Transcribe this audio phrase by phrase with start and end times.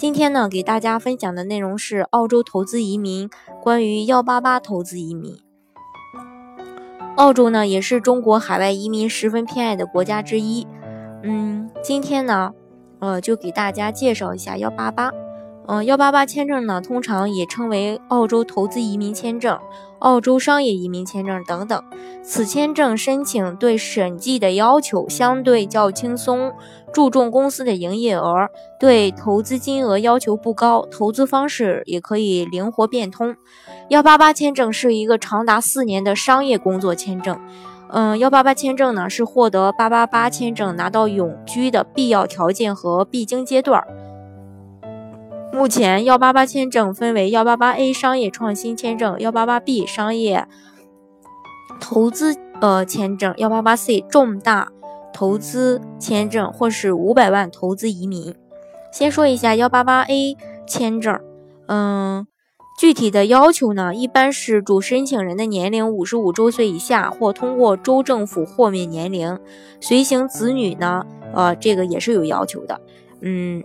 [0.00, 3.28] 今天呢，给大家分享的内容是澳洲投资移民，
[3.60, 5.36] 关于幺八八投资移民。
[7.18, 10.66] 澳洲呢，也是中国海外移民十分偏爱的国家之一。
[11.22, 12.54] 嗯，今天呢，
[13.00, 15.10] 呃，就给大家介绍一下幺八八。
[15.66, 19.56] 嗯，幺八八签证呢，通常也称为澳洲投资移民签证、
[20.00, 21.80] 澳洲商业移民签证等等。
[22.22, 26.52] 此签证申请对审计的要求相对较轻松，
[26.92, 28.48] 注重公司的营业额，
[28.80, 33.36] 对投资金额要求不高，投资方式也可以灵活变通。
[33.90, 37.38] 幺八八签证是一个长达四年的商业工作签证。
[37.92, 43.84] 嗯，幺八八签证呢，是获得八八八签证拿到永居的必要条件和必经阶段。
[45.52, 50.46] 目前，幺八八签证分为幺八八 A 商业创新签证、幺八八 B 商业
[51.80, 54.68] 投资呃签证、幺八八 C 重大
[55.12, 58.34] 投资签证，或是五百万投资移民。
[58.92, 61.20] 先说一下幺八八 A 签证，
[61.66, 62.26] 嗯，
[62.78, 69.38] 具体的要求呢，一般是主申请人的年龄五十五周岁以下，或通过州政府豁免年龄，
[69.80, 72.80] 随行子女呢，呃，这个也是有要求的，
[73.20, 73.62] 嗯。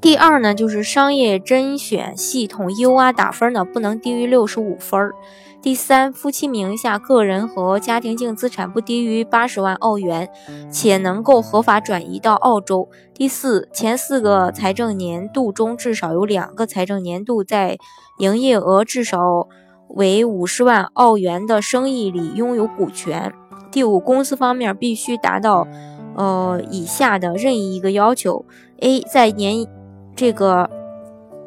[0.00, 5.12] 第二呢，就是商业甄选系统 UR 打分呢不能低于六十五分。
[5.60, 10.30] 第三，夫妻名下个人和家庭净资产不低于八十万澳元，
[10.72, 12.88] 且能够合法转移到澳洲。
[13.12, 17.76] 第四，前四个财政年度中至少有两个财政年度在
[18.20, 19.48] 营业额至少
[19.88, 23.30] 为五十万澳元的生意里拥有股权。
[23.70, 25.68] 第五，公司方面必须达到
[26.16, 28.46] 呃以下的任意一个要求
[28.80, 29.66] ：A 在年
[30.14, 30.68] 这个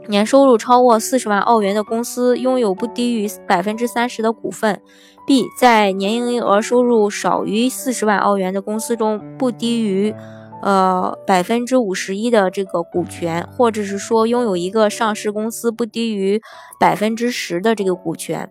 [0.08, 4.82] 年收入超过四十万澳元的公司拥有不低于百分之三十的股份
[5.28, 10.14] ；B 在年营业额收入少于四十万澳元的公司中不低于
[10.62, 16.42] 呃百分之五十一的这个股权，或者是说拥有一个上市公司不低于
[16.80, 18.50] 百分之十的这个股权。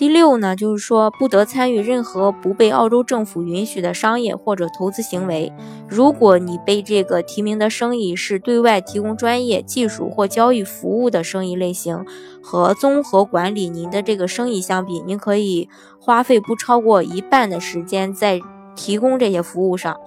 [0.00, 5.52] 第六呢，就是说不得参与任何不被澳洲政府允许的商业或者投资行为。
[5.86, 12.02] 如果你被这个提名的生意是对外提供专业技术或交易服务的生意类型，
[12.42, 15.68] 和综合管理您的这个生意相比，您可以
[16.00, 18.40] 花费不超过一半的时间在。
[18.74, 19.98] 提供这些服务上，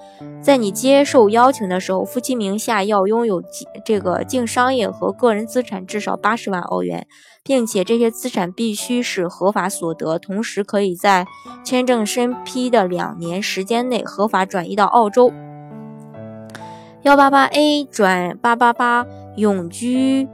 [0.41, 3.43] 在你接受邀请的时候，夫妻名下要拥有
[3.85, 7.05] 这个净商业和个人资产至少八十万澳元，
[7.43, 11.25] 并且这些资产必须是合法所得，同时可以在
[11.63, 15.31] 签证审批的两年时间内合法转移到澳洲。
[17.03, 20.27] 幺八八 A 转八八八永居，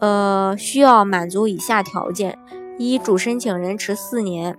[0.00, 2.36] 呃，需要满足以下条件：
[2.76, 4.58] 一、主申请人持四年。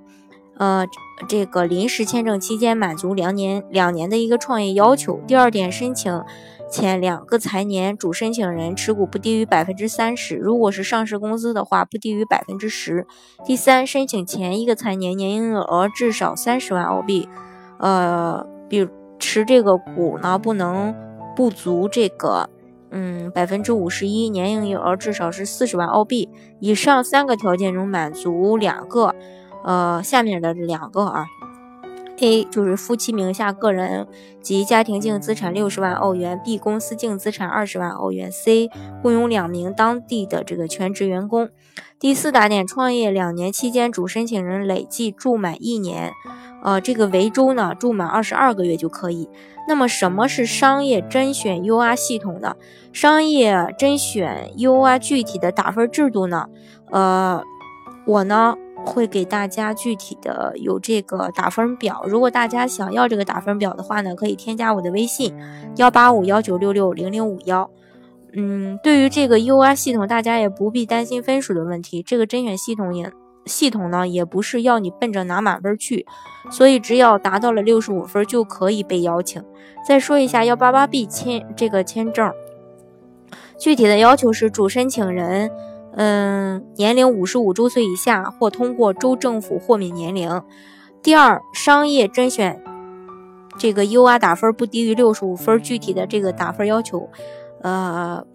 [0.57, 0.85] 呃，
[1.27, 5.19] 这个临时签证期间满足两年两年的一个创业要求。
[5.27, 6.23] 第二点，申请
[6.69, 13.07] 前两个财年主申请人持股不低于百分之三十，如果是上市公司的话，不低于百分之十。
[13.43, 17.27] 第三，申请前一个财年年营业额至少三十万澳币，
[17.79, 18.87] 呃，比
[19.17, 20.93] 持这个股呢不能
[21.35, 22.47] 不足这个
[22.91, 26.29] 嗯百分之五十一，年营业额至少是四十万澳币。
[26.59, 29.15] 以上三个条件中满足两个。
[29.63, 31.25] 呃，下面的两个啊
[32.19, 34.07] ，A 就是夫妻名下个人
[34.41, 38.69] 及家庭净资产六十万澳元，B 公司净资产二十万澳元，C
[39.01, 41.49] 雇佣两名当地的这个全职员工。
[41.99, 46.11] 第四大点，创业两年期间，主申请人累计住满一年，
[46.61, 49.29] 呃，这个维州呢住满二十二个月就可以。
[49.67, 52.55] 那么什么是商业甄选 UR 系统呢？
[52.91, 56.47] 商业甄选 UR 具体的打分制度呢？
[56.91, 57.41] 呃，
[58.05, 58.55] 我呢。
[58.85, 65.33] 会给大家具体的有这个打分表，如果大家想要这个打分表的话呢，可以添加我的微信
[65.77, 67.69] 幺八五幺九六六零零五幺。
[68.35, 72.01] 嗯，对于这个 UR 系统，大家也不必担心分数的问题。
[72.01, 73.11] 这个甄选系统也
[73.45, 76.05] 系统呢，也不是要你奔着拿满分去，
[76.49, 79.43] 所以只要达到了六十五分就可以被邀请。
[79.87, 82.33] 再说一下幺八八 B 签这个签证，
[83.59, 85.51] 具体的要求是主申请人。
[85.95, 90.41] 嗯，年龄五十五周岁以下或通过州政府豁免年龄。
[91.01, 92.63] 第二，商业甄选
[93.57, 95.61] 这个 UR 打分不低于六十五分。
[95.61, 97.09] 具体的这个打分要求，
[97.61, 98.25] 呃，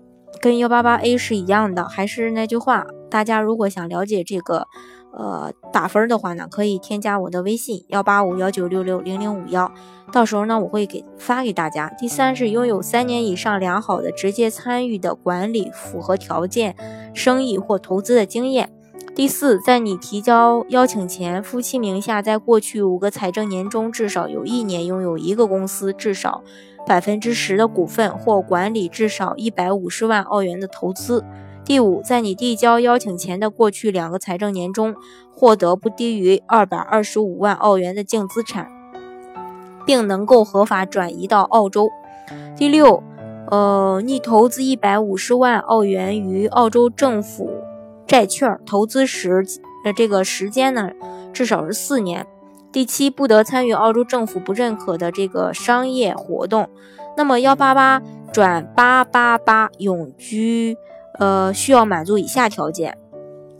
[0.40, 1.88] 跟幺八八 A 是一样的。
[1.88, 4.68] 还是那句话，大家如果想了解这个
[5.18, 9.70] 呃打分的话呢，可以添加我的微信幺八五幺九六六零零五幺，
[10.12, 11.92] 到时候呢我会给发给大家。
[11.98, 16.76] 第三是拥有三年以上良好的直接参与的管理符合条件
[17.12, 18.70] 生意或投资的经验。
[19.14, 26.44] 第四，在你提交邀请前，夫妻名下在过去五个财政年中至少有一年拥有一个公司至少
[26.86, 31.24] 百分之十的股份或管理至少一百五十万澳元的投资。
[31.68, 34.96] 第五，在你递交邀请前的过去两个财政年中，
[35.30, 38.72] 获得不低于二百二十五万澳元的净资产，
[39.84, 41.90] 并能够合法转移到澳洲。
[42.56, 43.02] 第六，
[43.50, 47.50] 呃，你投资一百五十万澳元于澳洲政府。
[48.06, 49.44] 债券投资时
[49.84, 50.92] 的这个时间呢，
[51.34, 52.26] 至少是四年。
[52.72, 56.70] 第七，不得参与澳洲政府不认可的这个商业活动。
[57.14, 58.00] 那么幺八八
[58.32, 60.78] 转八八八永居，
[61.18, 62.96] 呃，需要满足以下条件：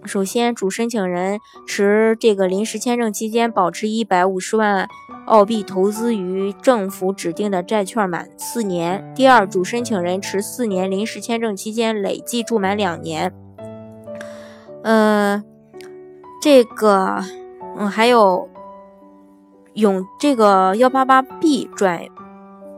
[0.05, 4.89] 首先，主申请人持这个临时签证期间保持一百五十万
[5.27, 13.35] 澳币投资于政府指定的债券满四年；第二，主申请人持四年临时签证期间累计住满两年。
[14.85, 15.43] 呃，
[16.41, 17.19] 这个，
[17.77, 18.49] 嗯，还有
[19.75, 22.07] 永这个幺八八 B 转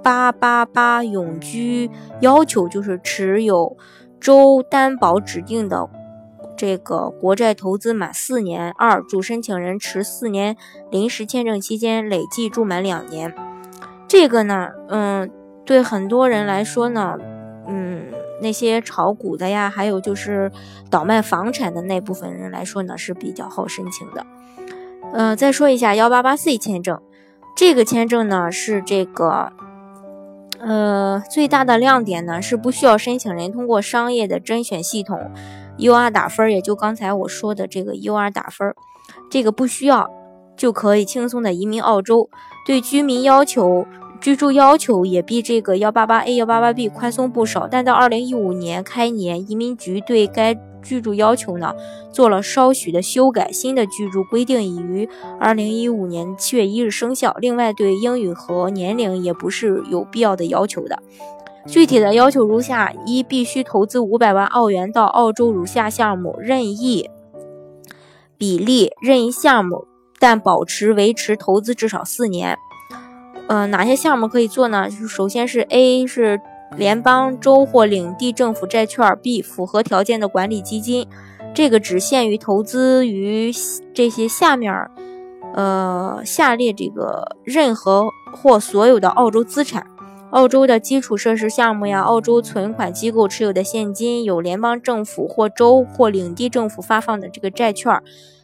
[0.03, 1.91] 八八八永居
[2.21, 3.77] 要求就是持有
[4.21, 5.89] 州担保指定的
[6.57, 8.71] 这个国债投资满四年。
[8.79, 10.57] 二，主申请人持四年
[10.91, 13.35] 临时签证期间累计住满两年。
[14.07, 15.31] 这个呢，嗯，
[15.65, 17.17] 对很多人来说呢，
[17.67, 18.07] 嗯。
[18.43, 20.51] 那些炒股的呀，还有就是
[20.89, 24.25] 倒卖房产的那部分人来说呢，是比较好申请的。
[25.13, 26.99] 呃，再说一下幺八八 C 签证，
[27.55, 29.53] 这个签证呢是这个，
[30.61, 35.31] 呃，最大的亮点呢是不需要申请人通过商业的甄选系统
[35.79, 38.75] UR 打分，也就刚才我说的这个 UR 打分，
[39.31, 40.11] 这个不需要
[40.57, 42.29] 就可以轻松的移民澳洲，
[42.67, 43.87] 对居民要求。
[44.21, 51.75] 居住要求也比这个幺八八 A、幺八八 B 宽松不少，但到二零一五年开年，移民局对该居住要求呢
[52.13, 57.37] 做了稍许的修改，新的居住规定已于二零一五年七月一日生效。
[57.41, 60.99] 另外，对英语和年龄也不是有必要的要求的。
[61.67, 67.11] 具体的要求如下：一、必须投资五百万澳元到澳洲如下项目任意
[68.39, 69.87] 比例、任意项目，
[70.19, 72.57] 但保持维持投资至少四年。
[73.49, 74.89] 呃，哪些项目可以做呢？
[74.91, 76.41] 首先是 A 是
[76.77, 81.07] 联邦州或领地政府债券，B 符合条件的管理基金，
[81.53, 83.53] 这个只限于投资于
[83.93, 84.73] 这些下面，
[85.55, 89.87] 呃，下列这个任何或所有的澳洲资产，
[90.31, 98.01] 澳洲的基础设施项目呀，澳洲存款机构持有的现金，有联邦政府或州或领地政府发放的这个债券。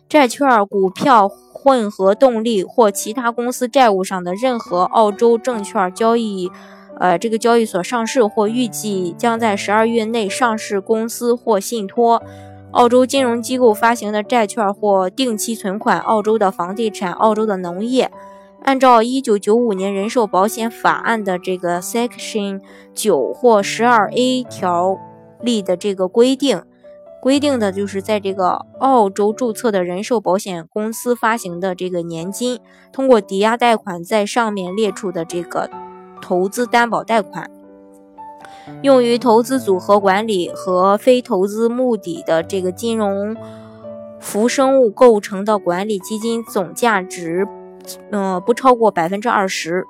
[0.08, 6.48] 债券、股票、混合动力或其他公司债务上的任何澳洲证券交易，
[6.98, 12.22] 呃，这个交易所上市或预计将在十二月内上市公司或信托，
[12.70, 18.10] 澳洲金融机构发行的债券或定期存款，澳洲的房地产、澳洲的农业，
[18.62, 22.60] 按照一九九五年人寿保险法案的这个 Section
[22.94, 24.98] 九或十二 A 条
[25.40, 26.62] 例的这个规定。
[27.22, 32.60] 规定的就是在这个澳洲注册的人寿保险公司发行的这个年金，
[32.92, 35.68] 通过抵押贷款在上面列出的这个
[36.20, 37.50] 投资担保贷款，
[38.82, 43.36] 用于投资组合管理和非投资目的的这个金融
[44.20, 47.46] 浮生物构成的管理基金总价值，
[48.10, 49.84] 嗯，不超过百分之二十，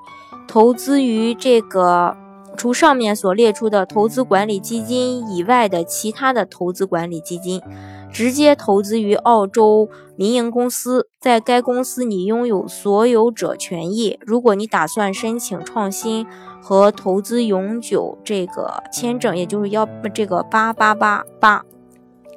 [0.47, 2.17] 投资于这个。
[2.57, 7.61] 除上面所列出的投资管理基金以外的其他的投资管理基金，
[8.11, 14.19] 直接投资于澳洲民营公司，在该公司你拥有所有者权益。
[14.23, 16.27] 如果你打算申请创新
[16.63, 21.65] 和投资永久这个签证，也就是要这个八八八八，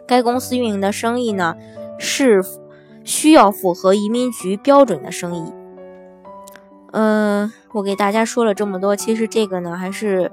[0.07, 1.55] 该公司运营的生意呢
[1.97, 2.43] 是
[3.03, 5.53] 需要符合移民局标准的生意。
[6.91, 10.31] 嗯，我给大家说了这么多，其实这个呢，还是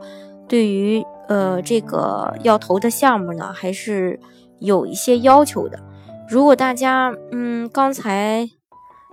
[0.49, 4.19] 对于呃这个要投的项目呢，还是
[4.59, 5.79] 有一些要求的。
[6.29, 8.49] 如果大家嗯刚才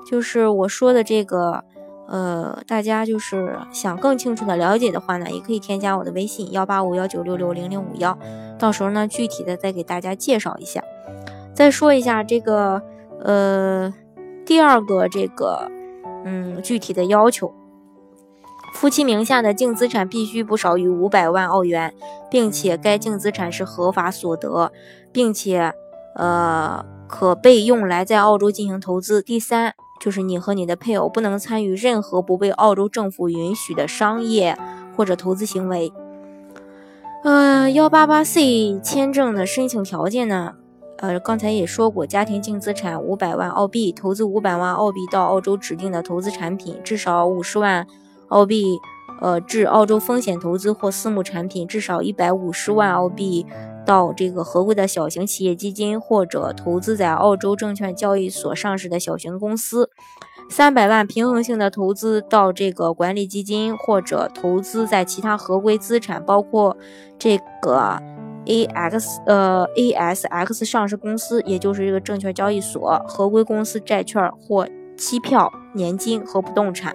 [0.05, 1.63] 就是我说的这个
[2.07, 8.17] 呃，大家就是想更清楚的了解的话呢，也可以添加我的微信幺八五幺九六六零零五幺，
[8.57, 10.83] 到时候呢具体的再给大家介绍一下。
[11.53, 12.81] 再说一下这个
[13.23, 13.93] 呃
[14.45, 15.69] 第二个这个。
[16.25, 17.53] 嗯，具体的要求，
[18.73, 21.93] 夫妻名下的净资产必须不少于五百万澳元，
[22.29, 24.71] 并且该净资产是合法所得，
[25.11, 25.71] 并且
[26.15, 29.21] 呃可被用来在澳洲进行投资。
[29.21, 34.57] 第三，就是你和你的配偶不能参与任何不被澳洲政府允许的商业
[34.97, 35.93] 或者投资行为。
[37.23, 40.55] 呃，幺八八 C 签证的申请条件呢？
[40.97, 47.87] 呃，刚才也说过，家庭净资产五百万澳币，投资五百万澳币到澳洲指定的投资产品，至少五十万
[48.33, 48.79] 澳币，
[49.21, 53.45] 呃，至澳洲风险投资或私募产品，至少一百五十万澳币
[53.85, 59.89] 到这个合规的小型企业基金或者投资在澳洲证券交易所上市的小型公司。
[60.49, 66.75] 三百万平衡性的投资到这个管理基金，或者投资在其他合规资产，包括
[67.17, 67.97] 这个
[68.45, 76.93] A X 呃 A S X 上市公司，也就是这个证券交易所合规公司债券或期票、年金和不动产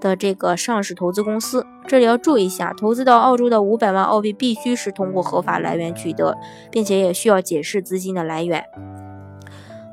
[0.00, 1.66] 的这个上市投资公司。
[1.86, 6.36] 这里要注意一下，投资到澳洲的五百万澳币必须是通过合法来源取得，
[6.70, 8.64] 并且也需要解释资金的来源。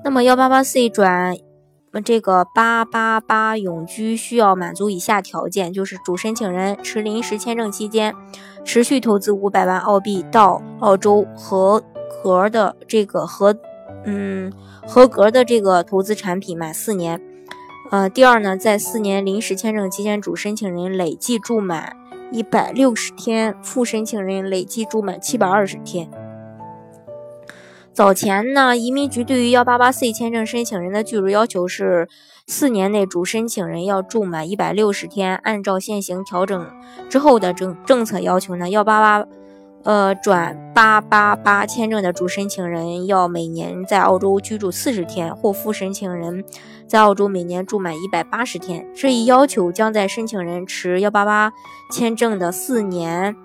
[0.04, 1.36] 那么幺八八 C 转。
[2.04, 8.14] 这个八八八永居需要满足以下条件，就是主申请人持临时签证期间，
[8.66, 11.82] 持续投资五百万澳币到澳洲合
[12.22, 13.56] 格的这个合
[14.04, 14.52] 嗯
[14.86, 17.22] 合格的这个投资产品满四年。
[17.92, 21.96] 呃，第二呢，在四年临时签证期间，主申请人累计住满
[22.32, 26.10] 一百六十天，副申请人累计住满七百二十天。
[27.94, 32.10] 早前呢，移民局对于幺八八 C 签证申请人的居住要求是
[32.48, 35.36] 四年内主申请人要住满一百六十天。
[35.38, 36.68] 按照现行调整
[37.08, 39.28] 之后的政政策要求呢，幺八八
[39.84, 46.44] 呃转八八八签证的主申请人要每年在澳洲居住四十天，或副申请人
[46.88, 48.88] 在澳洲每年住满一百八十天。
[48.94, 51.52] 这一要求将在申请人持幺八八
[51.92, 53.36] 签证的四年。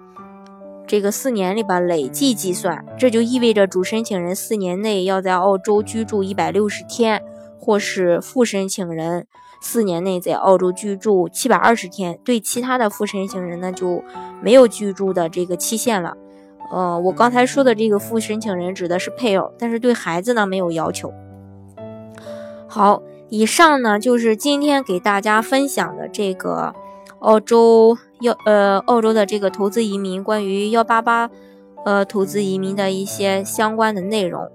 [0.86, 7.22] 这个四年里边累计计算，这就意味着主申请人四年内要在澳洲居住一百六十天，
[7.60, 9.28] 或是副申请人
[9.60, 12.18] 四年内在澳洲居住七百二十天。
[12.24, 14.02] 对其他的副申请人呢，就
[14.42, 16.16] 没有居住的这个期限了。
[16.72, 21.12] 呃，我刚才说的这个副申请人指的是配偶，但是对孩子呢没有要求。
[22.66, 26.74] 好，以上呢就是今天给大家分享的这个
[27.20, 27.96] 澳洲。
[28.20, 31.30] 要呃，澳洲的这个投资移民，关于幺八八，
[31.86, 34.46] 呃，投资移民的一些相关的内容。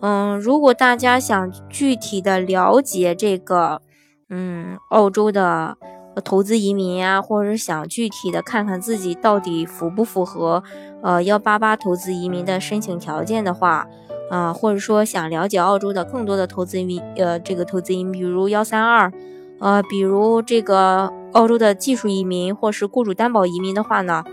[0.00, 3.82] 嗯，如果大家想具体的了解这个，
[4.30, 5.76] 嗯，澳洲的
[6.24, 10.62] 投资移民呀，或者是想具体的看看自己到底符不符合
[11.02, 13.86] 呃幺八八投资移民的申请条件的话，
[14.30, 19.12] 啊，或者说想了解澳洲的更多的投资移民，呃，这个投资移民，比如幺三二。
[19.58, 24.24] 呃，比如这个澳洲的技术移民或是雇主担保移民的话呢，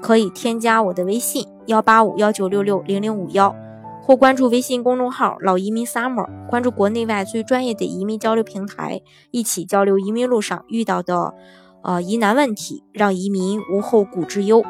[0.00, 3.52] 可以添加我的微信幺八五幺九六六零零五幺，
[4.00, 9.00] 或关注微信公众号“老移民 summer”，关注国内外最专业的移民交流平台，
[9.32, 11.34] 一起交流移民路上遇到的
[11.82, 14.62] 呃疑难问题，让移民无后顾之忧。